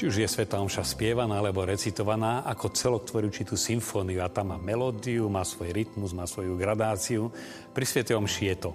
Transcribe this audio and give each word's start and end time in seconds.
či 0.00 0.08
už 0.08 0.24
je 0.24 0.32
Sveta 0.32 0.56
Omša 0.56 0.80
spievaná 0.80 1.44
alebo 1.44 1.60
recitovaná, 1.60 2.40
ako 2.48 2.72
celok 2.72 3.04
tvorí 3.04 3.28
určitú 3.28 3.52
symfóniu 3.52 4.24
a 4.24 4.32
tam 4.32 4.48
má 4.48 4.56
melódiu, 4.56 5.28
má 5.28 5.44
svoj 5.44 5.76
rytmus, 5.76 6.16
má 6.16 6.24
svoju 6.24 6.56
gradáciu. 6.56 7.28
Pri 7.76 7.84
Svete 7.84 8.16
Omši 8.16 8.44
je 8.48 8.56
to 8.64 8.72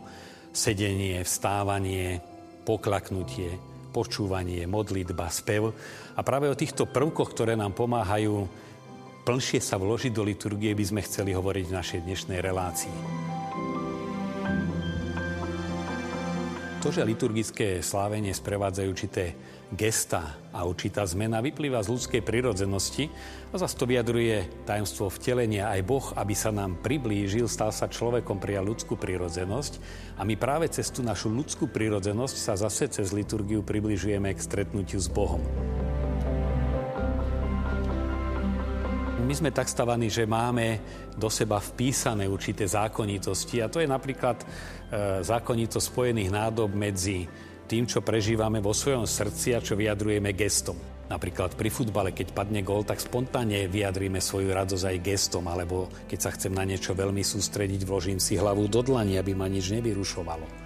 sedenie, 0.53 1.25
vstávanie, 1.25 2.21
poklaknutie, 2.61 3.57
počúvanie, 3.89 4.69
modlitba, 4.69 5.33
spev. 5.33 5.73
A 6.13 6.21
práve 6.21 6.45
o 6.45 6.53
týchto 6.53 6.85
prvkoch, 6.85 7.33
ktoré 7.33 7.57
nám 7.57 7.73
pomáhajú 7.73 8.45
plnšie 9.25 9.65
sa 9.65 9.81
vložiť 9.81 10.13
do 10.13 10.21
liturgie, 10.21 10.77
by 10.77 10.85
sme 10.85 11.01
chceli 11.01 11.33
hovoriť 11.33 11.65
v 11.65 11.73
našej 11.73 11.99
dnešnej 12.05 12.37
relácii. 12.37 12.97
To, 16.85 16.93
že 16.93 17.01
liturgické 17.01 17.81
slávenie 17.81 18.29
sprevádzajú 18.29 18.87
určité 18.93 19.33
gesta 19.73 20.37
a 20.53 20.69
určitá 20.69 21.01
zmena 21.01 21.41
vyplýva 21.41 21.81
z 21.81 21.89
ľudskej 21.97 22.21
prirodzenosti 22.21 23.09
a 23.49 23.57
zase 23.57 23.73
to 23.73 23.89
vyjadruje 23.89 24.45
tajomstvo 24.69 25.09
vtelenia. 25.09 25.73
Aj 25.73 25.81
Boh, 25.81 26.13
aby 26.13 26.37
sa 26.37 26.53
nám 26.53 26.77
priblížil, 26.85 27.49
stal 27.49 27.73
sa 27.73 27.89
človekom, 27.89 28.37
prijal 28.37 28.69
ľudskú 28.69 29.01
prirodzenosť 29.01 29.81
a 30.13 30.29
my 30.29 30.37
práve 30.37 30.69
cez 30.69 30.93
tú 30.93 31.01
našu 31.01 31.33
ľudskú 31.33 31.73
prirodzenosť 31.73 32.37
sa 32.37 32.53
zase 32.53 32.85
cez 32.93 33.09
liturgiu 33.09 33.65
približujeme 33.65 34.29
k 34.29 34.45
stretnutiu 34.45 35.01
s 35.01 35.09
Bohom. 35.09 35.41
My 39.25 39.33
sme 39.33 39.49
tak 39.49 39.65
stavaní, 39.65 40.07
že 40.07 40.29
máme 40.29 40.79
do 41.17 41.33
seba 41.33 41.57
vpísané 41.57 42.29
určité 42.29 42.69
zákonitosti 42.69 43.57
a 43.59 43.67
to 43.67 43.81
je 43.81 43.89
napríklad 43.89 44.37
e, 44.39 44.45
zákonito 45.25 45.81
spojených 45.81 46.29
nádob 46.29 46.69
medzi 46.77 47.25
tým, 47.65 47.89
čo 47.89 48.05
prežívame 48.05 48.61
vo 48.61 48.71
svojom 48.71 49.09
srdci 49.09 49.57
a 49.57 49.59
čo 49.65 49.73
vyjadrujeme 49.73 50.29
gestom. 50.37 50.77
Napríklad 51.05 51.53
pri 51.53 51.69
futbale, 51.69 52.13
keď 52.13 52.33
padne 52.33 52.65
gól, 52.65 52.85
tak 52.85 53.01
spontánne 53.01 53.69
vyjadríme 53.69 54.17
svoju 54.17 54.49
radosť 54.53 54.85
aj 54.89 54.97
gestom, 55.05 55.45
alebo 55.49 55.89
keď 56.09 56.19
sa 56.21 56.33
chcem 56.33 56.53
na 56.53 56.65
niečo 56.65 56.97
veľmi 56.97 57.21
sústrediť, 57.21 57.85
vložím 57.85 58.17
si 58.17 58.37
hlavu 58.37 58.65
do 58.69 58.81
dlani, 58.81 59.17
aby 59.21 59.37
ma 59.37 59.45
nič 59.45 59.69
nevyrušovalo. 59.73 60.65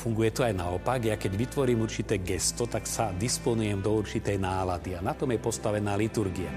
Funguje 0.00 0.32
to 0.32 0.44
aj 0.44 0.56
naopak, 0.56 1.04
ja 1.04 1.16
keď 1.20 1.32
vytvorím 1.36 1.84
určité 1.84 2.20
gesto, 2.20 2.64
tak 2.64 2.88
sa 2.88 3.12
disponujem 3.12 3.84
do 3.84 3.92
určitej 4.00 4.40
nálady 4.40 4.96
a 4.96 5.04
na 5.04 5.12
tom 5.12 5.32
je 5.32 5.40
postavená 5.40 5.96
liturgia. 5.96 6.48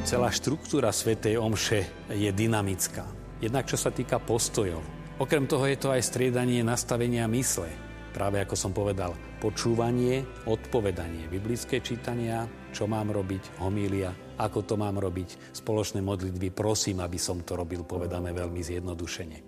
Celá 0.00 0.32
štruktúra 0.32 0.88
Svetej 0.96 1.36
Omše 1.36 2.08
je 2.08 2.32
dynamická. 2.32 3.04
Jednak 3.36 3.68
čo 3.68 3.76
sa 3.76 3.92
týka 3.92 4.16
postojov. 4.16 4.80
Okrem 5.20 5.44
toho 5.44 5.68
je 5.68 5.76
to 5.76 5.92
aj 5.92 6.00
striedanie 6.00 6.64
nastavenia 6.64 7.28
mysle. 7.28 7.68
Práve 8.16 8.40
ako 8.40 8.56
som 8.56 8.72
povedal, 8.72 9.12
počúvanie, 9.44 10.24
odpovedanie, 10.48 11.28
biblické 11.28 11.84
čítania, 11.84 12.48
čo 12.72 12.88
mám 12.88 13.12
robiť, 13.12 13.60
homília, 13.60 14.16
ako 14.40 14.64
to 14.64 14.74
mám 14.80 14.96
robiť, 14.96 15.52
spoločné 15.52 16.00
modlitby, 16.00 16.48
prosím, 16.48 17.04
aby 17.04 17.20
som 17.20 17.44
to 17.44 17.52
robil, 17.60 17.84
povedané 17.84 18.32
veľmi 18.32 18.64
zjednodušene. 18.64 19.38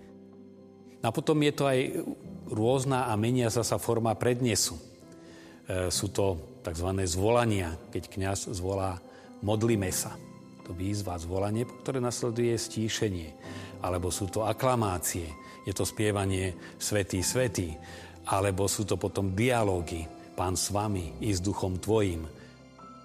A 1.01 1.09
potom 1.09 1.41
je 1.41 1.53
to 1.57 1.65
aj 1.65 1.79
rôzna 2.53 3.09
a 3.09 3.17
menia 3.17 3.49
sa 3.49 3.65
forma 3.81 4.13
prednesu. 4.13 4.77
E, 5.65 5.89
sú 5.89 6.13
to 6.13 6.61
tzv. 6.61 6.93
zvolania, 7.09 7.73
keď 7.89 8.03
kňaz 8.05 8.53
zvolá 8.53 9.01
modlíme 9.41 9.89
sa 9.89 10.13
to 10.63 10.71
výzva, 10.71 11.19
zvolanie, 11.19 11.67
ktoré 11.67 11.99
nasleduje 11.99 12.55
stíšenie. 12.55 13.29
Alebo 13.83 14.07
sú 14.09 14.31
to 14.31 14.47
aklamácie, 14.47 15.27
je 15.67 15.73
to 15.75 15.83
spievanie 15.83 16.55
Svetý, 16.79 17.19
Svetý. 17.23 17.75
Alebo 18.23 18.71
sú 18.71 18.87
to 18.87 18.95
potom 18.95 19.35
dialógy, 19.35 20.07
Pán 20.33 20.57
s 20.57 20.73
vami 20.73 21.21
i 21.21 21.29
s 21.29 21.37
duchom 21.37 21.77
tvojim. 21.77 22.25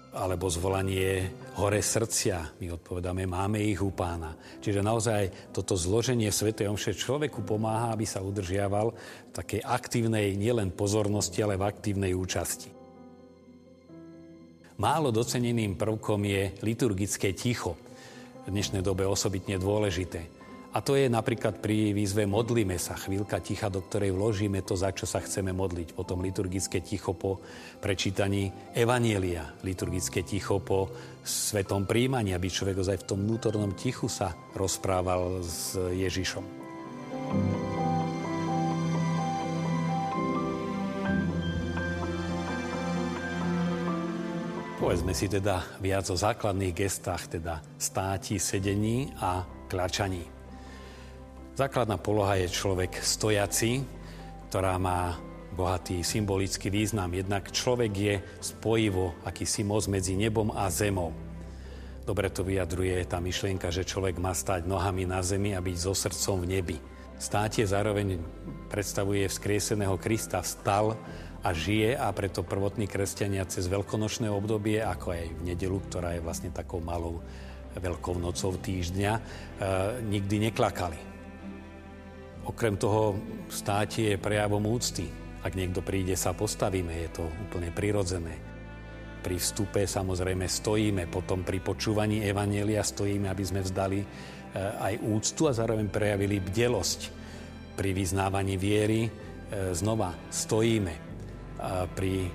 Alebo 0.09 0.49
zvolanie 0.49 1.29
hore 1.61 1.77
srdcia, 1.77 2.57
my 2.57 2.73
odpovedáme, 2.73 3.29
máme 3.29 3.61
ich 3.61 3.77
u 3.77 3.93
pána. 3.93 4.33
Čiže 4.57 4.81
naozaj 4.81 5.53
toto 5.53 5.77
zloženie 5.77 6.33
Svetej 6.33 6.73
Omše 6.73 6.97
človeku 6.97 7.45
pomáha, 7.45 7.93
aby 7.93 8.09
sa 8.09 8.25
udržiaval 8.25 8.87
v 8.89 9.31
takej 9.37 9.61
aktívnej 9.61 10.33
nielen 10.33 10.73
pozornosti, 10.73 11.45
ale 11.45 11.61
v 11.61 11.69
aktívnej 11.69 12.17
účasti. 12.17 12.78
Málo 14.79 15.11
doceneným 15.11 15.75
prvkom 15.75 16.23
je 16.23 16.55
liturgické 16.63 17.35
ticho, 17.35 17.75
v 18.47 18.55
dnešnej 18.55 18.79
dobe 18.79 19.03
osobitne 19.03 19.59
dôležité. 19.59 20.31
A 20.71 20.79
to 20.79 20.95
je 20.95 21.11
napríklad 21.11 21.59
pri 21.59 21.91
výzve 21.91 22.23
modlíme 22.23 22.79
sa, 22.79 22.95
chvíľka 22.95 23.43
ticha, 23.43 23.67
do 23.67 23.83
ktorej 23.83 24.15
vložíme 24.15 24.63
to, 24.63 24.79
za 24.79 24.95
čo 24.95 25.03
sa 25.03 25.19
chceme 25.19 25.51
modliť. 25.51 25.91
Potom 25.91 26.23
liturgické 26.23 26.79
ticho 26.79 27.11
po 27.11 27.43
prečítaní 27.83 28.55
Evanielia, 28.71 29.51
liturgické 29.67 30.23
ticho 30.23 30.63
po 30.63 30.87
svetom 31.27 31.83
príjmaní, 31.83 32.31
aby 32.31 32.47
človek 32.47 32.79
ozaj 32.79 33.03
v 33.03 33.07
tom 33.11 33.19
vnútornom 33.27 33.75
tichu 33.75 34.07
sa 34.07 34.31
rozprával 34.55 35.43
s 35.43 35.75
Ježišom. 35.75 37.58
Povedzme 44.89 45.13
si 45.13 45.29
teda 45.29 45.61
viac 45.85 46.09
o 46.09 46.17
základných 46.17 46.73
gestách, 46.73 47.37
teda 47.37 47.61
státi, 47.77 48.41
sedení 48.41 49.13
a 49.21 49.45
klačaní. 49.69 50.25
Základná 51.53 52.01
poloha 52.01 52.41
je 52.41 52.49
človek 52.49 52.97
stojaci, 52.97 53.85
ktorá 54.49 54.81
má 54.81 55.13
bohatý 55.53 56.01
symbolický 56.01 56.73
význam. 56.73 57.13
Jednak 57.13 57.53
človek 57.53 57.91
je 57.93 58.15
spojivo, 58.41 59.13
akýsi 59.29 59.61
most 59.61 59.93
medzi 59.93 60.17
nebom 60.17 60.49
a 60.57 60.65
zemou. 60.73 61.13
Dobre 62.01 62.33
to 62.33 62.41
vyjadruje 62.41 62.97
tá 63.05 63.21
myšlienka, 63.21 63.69
že 63.69 63.85
človek 63.85 64.17
má 64.17 64.33
stať 64.33 64.65
nohami 64.65 65.05
na 65.05 65.21
zemi 65.21 65.53
a 65.53 65.61
byť 65.61 65.77
so 65.77 65.93
srdcom 65.93 66.41
v 66.41 66.49
nebi. 66.49 66.77
Státie 67.21 67.61
zároveň 67.61 68.17
predstavuje 68.73 69.29
vzkrieseného 69.29 70.01
Krista, 70.01 70.41
vstal 70.41 70.97
a 71.39 71.55
žije 71.55 71.95
a 71.95 72.11
preto 72.11 72.43
prvotní 72.43 72.83
kresťania 72.83 73.47
cez 73.47 73.71
veľkonočné 73.71 74.27
obdobie, 74.27 74.83
ako 74.83 75.15
aj 75.15 75.23
v 75.39 75.41
nedelu, 75.55 75.79
ktorá 75.87 76.15
je 76.15 76.25
vlastne 76.25 76.51
takou 76.51 76.83
malou 76.83 77.23
veľkou 77.79 78.19
nocou 78.19 78.59
týždňa, 78.59 79.11
e, 79.15 79.21
nikdy 80.03 80.51
neklakali. 80.51 80.99
Okrem 82.43 82.75
toho 82.75 83.15
státie 83.47 84.15
je 84.15 84.21
prejavom 84.21 84.65
úcty. 84.67 85.05
Ak 85.39 85.55
niekto 85.55 85.79
príde, 85.79 86.17
sa 86.19 86.35
postavíme, 86.35 86.91
je 87.07 87.09
to 87.21 87.23
úplne 87.47 87.71
prirodzené. 87.71 88.35
Pri 89.23 89.39
vstupe 89.39 89.87
samozrejme 89.87 90.47
stojíme, 90.47 91.07
potom 91.07 91.47
pri 91.47 91.63
počúvaní 91.63 92.23
Evanelia 92.23 92.83
stojíme, 92.83 93.31
aby 93.31 93.43
sme 93.47 93.63
vzdali 93.63 93.99
e, 94.03 94.07
aj 94.59 94.93
úctu 95.07 95.47
a 95.47 95.55
zároveň 95.55 95.87
prejavili 95.87 96.43
bdelosť. 96.43 96.99
Pri 97.79 97.95
vyznávaní 97.95 98.59
viery 98.59 99.07
e, 99.07 99.11
znova 99.71 100.11
stojíme, 100.27 101.08
pri 101.95 102.31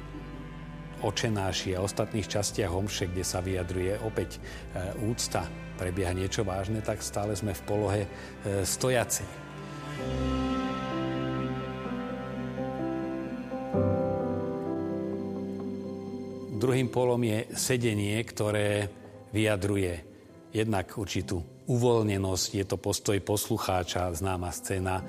očenáši 1.04 1.76
a 1.76 1.84
ostatných 1.84 2.24
častiach 2.24 2.72
homše, 2.72 3.12
kde 3.12 3.24
sa 3.26 3.44
vyjadruje 3.44 4.00
opäť 4.00 4.36
e, 4.36 4.40
úcta, 5.04 5.44
prebieha 5.76 6.16
niečo 6.16 6.48
vážne, 6.48 6.80
tak 6.80 7.04
stále 7.04 7.36
sme 7.36 7.52
v 7.52 7.62
polohe 7.68 8.02
e, 8.04 8.08
stojacej. 8.64 9.28
Druhým 16.56 16.88
polom 16.88 17.20
je 17.20 17.52
sedenie, 17.52 18.16
ktoré 18.24 18.88
vyjadruje 19.36 19.92
jednak 20.56 20.96
určitú 20.96 21.44
uvoľnenosť, 21.68 22.48
je 22.56 22.64
to 22.64 22.80
postoj 22.80 23.18
poslucháča, 23.20 24.16
známa 24.16 24.48
scéna 24.48 25.04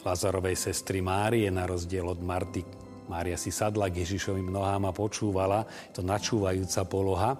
Lazarovej 0.00 0.56
sestry 0.56 1.04
Márie, 1.04 1.48
na 1.52 1.68
rozdiel 1.68 2.08
od 2.08 2.20
Marty, 2.24 2.64
Mária 3.10 3.34
si 3.34 3.50
sadla 3.50 3.90
k 3.90 4.06
Ježišovým 4.06 4.54
nohám 4.54 4.86
a 4.86 4.94
počúvala, 4.94 5.66
to 5.90 6.00
načúvajúca 6.00 6.86
poloha 6.86 7.34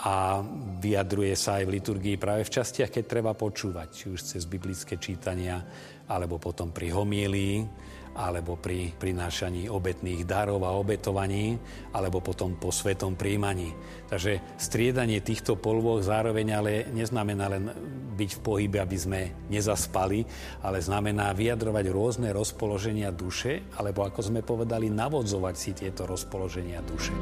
a 0.00 0.42
vyjadruje 0.80 1.36
sa 1.36 1.60
aj 1.60 1.64
v 1.68 1.74
liturgii 1.78 2.16
práve 2.16 2.42
v 2.48 2.54
častiach, 2.56 2.90
keď 2.90 3.04
treba 3.04 3.32
počúvať, 3.36 3.88
či 3.92 4.04
už 4.10 4.20
cez 4.24 4.42
biblické 4.48 4.96
čítania, 4.96 5.60
alebo 6.08 6.40
potom 6.40 6.72
pri 6.72 6.90
homílii, 6.90 7.56
alebo 8.14 8.54
pri 8.54 8.94
prinášaní 8.94 9.66
obetných 9.66 10.22
darov 10.22 10.62
a 10.62 10.74
obetovaní, 10.78 11.58
alebo 11.90 12.22
potom 12.22 12.54
po 12.54 12.70
svetom 12.70 13.18
príjmaní. 13.18 13.74
Takže 14.06 14.54
striedanie 14.54 15.18
týchto 15.18 15.58
polôch 15.58 16.06
zároveň 16.06 16.46
ale 16.54 16.72
neznamená 16.94 17.50
len 17.50 17.64
byť 18.14 18.30
v 18.38 18.40
pohybe, 18.40 18.78
aby 18.78 18.96
sme 18.96 19.20
nezaspali, 19.50 20.22
ale 20.62 20.78
znamená 20.78 21.34
vyjadrovať 21.34 21.84
rôzne 21.90 22.28
rozpoloženia 22.30 23.10
duše, 23.10 23.66
alebo 23.74 24.06
ako 24.06 24.20
sme 24.22 24.40
povedali, 24.46 24.88
navodzovať 24.88 25.54
si 25.58 25.70
tieto 25.74 26.06
rozpoloženia 26.06 26.78
duše. 26.86 27.14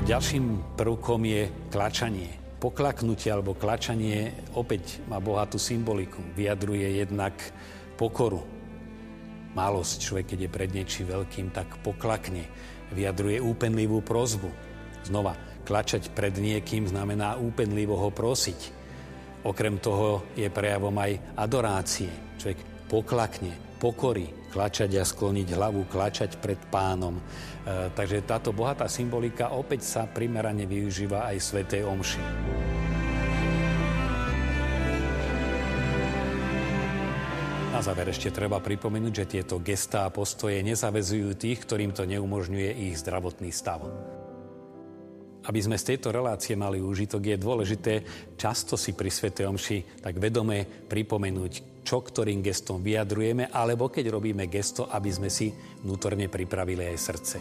Ďalším 0.00 0.74
prvkom 0.74 1.22
je 1.22 1.70
klačanie 1.70 2.40
poklaknutie 2.60 3.32
alebo 3.32 3.56
klačanie 3.56 4.36
opäť 4.52 5.00
má 5.08 5.16
bohatú 5.16 5.56
symboliku. 5.56 6.20
Vyjadruje 6.36 7.00
jednak 7.00 7.32
pokoru. 7.96 8.44
Malosť 9.56 9.96
človek, 9.98 10.36
keď 10.36 10.38
je 10.46 10.50
pred 10.52 10.70
niečím 10.70 11.06
veľkým, 11.10 11.50
tak 11.50 11.66
poklakne. 11.82 12.46
Vyjadruje 12.90 13.38
úpenlivú 13.38 14.02
prozbu. 14.02 14.50
Znova, 15.06 15.38
klačať 15.64 16.10
pred 16.10 16.34
niekým 16.34 16.90
znamená 16.90 17.38
úpenlivo 17.38 17.94
ho 17.94 18.10
prosiť. 18.10 18.78
Okrem 19.46 19.80
toho 19.80 20.26
je 20.36 20.50
prejavom 20.52 20.92
aj 20.98 21.38
adorácie. 21.38 22.10
Človek 22.36 22.90
poklakne, 22.90 23.54
pokory, 23.80 24.28
klačať 24.50 24.98
a 24.98 25.06
skloniť 25.06 25.48
hlavu, 25.54 25.86
klačať 25.86 26.36
pred 26.42 26.58
pánom. 26.68 27.16
E, 27.16 27.22
takže 27.94 28.26
táto 28.26 28.50
bohatá 28.50 28.90
symbolika 28.90 29.54
opäť 29.54 29.86
sa 29.86 30.02
primerane 30.10 30.66
využíva 30.66 31.24
aj 31.30 31.36
Svetej 31.38 31.86
Omši. 31.86 32.79
Na 37.80 37.96
záver 37.96 38.12
ešte 38.12 38.28
treba 38.28 38.60
pripomenúť, 38.60 39.24
že 39.24 39.40
tieto 39.40 39.56
gestá 39.56 40.04
a 40.04 40.12
postoje 40.12 40.60
nezavezujú 40.60 41.32
tých, 41.32 41.64
ktorým 41.64 41.96
to 41.96 42.04
neumožňuje 42.04 42.76
ich 42.76 43.00
zdravotný 43.00 43.48
stav. 43.48 43.88
Aby 45.48 45.60
sme 45.64 45.80
z 45.80 45.96
tejto 45.96 46.12
relácie 46.12 46.60
mali 46.60 46.76
úžitok, 46.76 47.24
je 47.24 47.40
dôležité 47.40 48.04
často 48.36 48.76
si 48.76 48.92
pri 48.92 49.08
Svete 49.08 49.48
Omši 49.48 50.04
tak 50.04 50.20
vedome 50.20 50.68
pripomenúť, 50.68 51.80
čo 51.80 52.04
ktorým 52.04 52.44
gestom 52.44 52.84
vyjadrujeme, 52.84 53.48
alebo 53.48 53.88
keď 53.88 54.12
robíme 54.12 54.44
gesto, 54.52 54.84
aby 54.84 55.08
sme 55.08 55.32
si 55.32 55.48
vnútorne 55.80 56.28
pripravili 56.28 56.84
aj 56.84 56.96
srdce. 57.00 57.36